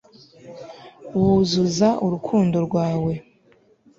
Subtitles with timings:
[1.19, 3.13] wuzuza urukundo rwawe